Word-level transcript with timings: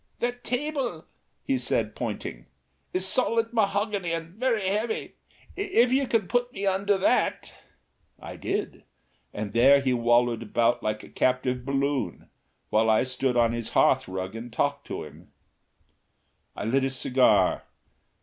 "That 0.19 0.43
table," 0.43 1.05
he 1.43 1.59
said, 1.59 1.93
pointing, 1.93 2.47
"is 2.91 3.05
solid 3.05 3.53
mahogany 3.53 4.09
and 4.13 4.33
very 4.33 4.67
heavy. 4.67 5.13
If 5.55 5.91
you 5.91 6.07
can 6.07 6.27
put 6.27 6.51
me 6.51 6.65
under 6.65 6.97
that" 6.97 7.53
I 8.19 8.35
did, 8.35 8.83
and 9.31 9.53
there 9.53 9.79
he 9.79 9.93
wallowed 9.93 10.41
about 10.41 10.81
like 10.81 11.03
a 11.03 11.07
captive 11.09 11.63
balloon, 11.65 12.29
while 12.71 12.89
I 12.89 13.03
stood 13.03 13.37
on 13.37 13.53
his 13.53 13.73
hearthrug 13.73 14.35
and 14.35 14.51
talked 14.51 14.87
to 14.87 15.03
him. 15.03 15.33
I 16.55 16.65
lit 16.65 16.83
a 16.83 16.89
cigar. 16.89 17.65